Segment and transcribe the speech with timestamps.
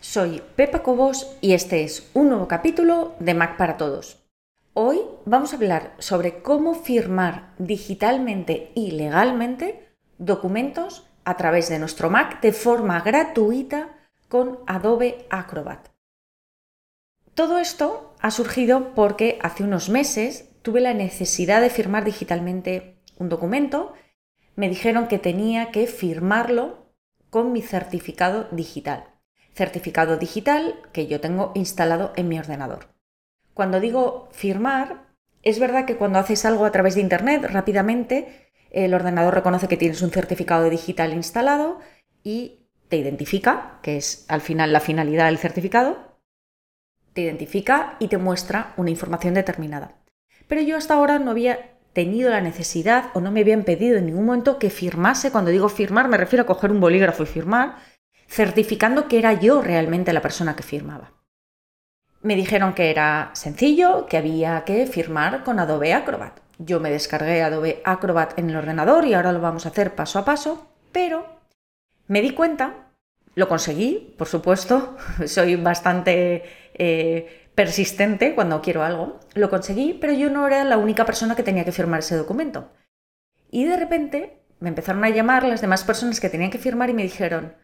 [0.00, 4.18] soy Pepa Cobos y este es un nuevo capítulo de Mac para Todos.
[4.74, 12.10] Hoy vamos a hablar sobre cómo firmar digitalmente y legalmente documentos a través de nuestro
[12.10, 13.96] Mac de forma gratuita
[14.28, 15.86] con Adobe Acrobat.
[17.34, 23.28] Todo esto ha surgido porque hace unos meses tuve la necesidad de firmar digitalmente un
[23.28, 23.92] documento.
[24.56, 26.92] Me dijeron que tenía que firmarlo
[27.30, 29.17] con mi certificado digital.
[29.58, 32.94] Certificado digital que yo tengo instalado en mi ordenador.
[33.54, 35.08] Cuando digo firmar,
[35.42, 39.76] es verdad que cuando haces algo a través de Internet, rápidamente el ordenador reconoce que
[39.76, 41.80] tienes un certificado digital instalado
[42.22, 46.20] y te identifica, que es al final la finalidad del certificado,
[47.12, 49.90] te identifica y te muestra una información determinada.
[50.46, 54.06] Pero yo hasta ahora no había tenido la necesidad o no me habían pedido en
[54.06, 57.97] ningún momento que firmase, cuando digo firmar me refiero a coger un bolígrafo y firmar,
[58.28, 61.12] certificando que era yo realmente la persona que firmaba.
[62.20, 66.40] Me dijeron que era sencillo, que había que firmar con Adobe Acrobat.
[66.58, 70.18] Yo me descargué Adobe Acrobat en el ordenador y ahora lo vamos a hacer paso
[70.18, 71.26] a paso, pero
[72.08, 72.90] me di cuenta,
[73.34, 76.42] lo conseguí, por supuesto, soy bastante
[76.74, 81.44] eh, persistente cuando quiero algo, lo conseguí, pero yo no era la única persona que
[81.44, 82.72] tenía que firmar ese documento.
[83.50, 86.94] Y de repente me empezaron a llamar las demás personas que tenían que firmar y
[86.94, 87.54] me dijeron,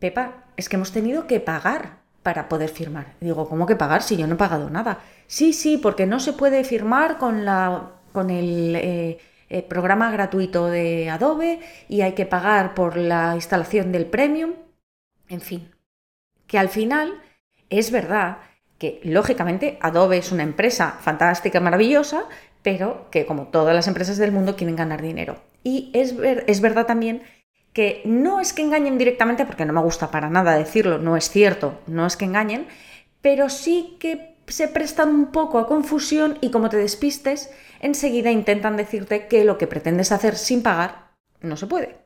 [0.00, 3.14] Pepa, es que hemos tenido que pagar para poder firmar.
[3.20, 4.98] digo, ¿cómo que pagar si yo no he pagado nada?
[5.26, 10.66] Sí, sí, porque no se puede firmar con, la, con el eh, eh, programa gratuito
[10.66, 14.54] de Adobe y hay que pagar por la instalación del premium.
[15.28, 15.70] En fin,
[16.46, 17.20] que al final
[17.68, 18.38] es verdad
[18.78, 22.24] que lógicamente Adobe es una empresa fantástica, maravillosa,
[22.62, 25.36] pero que como todas las empresas del mundo quieren ganar dinero.
[25.62, 26.14] Y es,
[26.46, 27.22] es verdad también
[27.72, 31.30] que no es que engañen directamente, porque no me gusta para nada decirlo, no es
[31.30, 32.66] cierto, no es que engañen,
[33.22, 38.76] pero sí que se prestan un poco a confusión y como te despistes, enseguida intentan
[38.76, 42.00] decirte que lo que pretendes hacer sin pagar no se puede.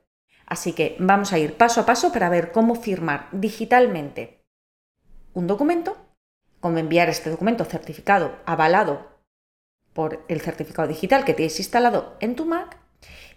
[0.47, 4.45] Así que vamos a ir paso a paso para ver cómo firmar digitalmente
[5.33, 5.97] un documento,
[6.61, 9.15] cómo enviar este documento certificado, avalado
[9.95, 12.77] por el certificado digital que tienes instalado en tu Mac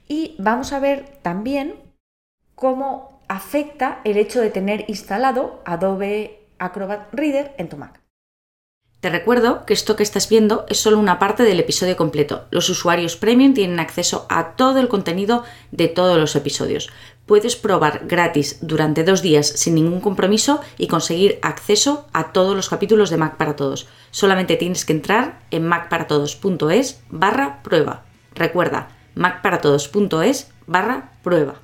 [0.07, 1.86] y vamos a ver también
[2.57, 8.01] cómo afecta el hecho de tener instalado Adobe Acrobat Reader en tu Mac.
[8.99, 12.45] Te recuerdo que esto que estás viendo es solo una parte del episodio completo.
[12.49, 16.89] Los usuarios premium tienen acceso a todo el contenido de todos los episodios.
[17.27, 22.69] Puedes probar gratis durante dos días sin ningún compromiso y conseguir acceso a todos los
[22.69, 23.87] capítulos de Mac para Todos.
[24.09, 28.05] Solamente tienes que entrar en macparatodos.es barra prueba.
[28.33, 31.61] Recuerda, macparatodos.es barra prueba.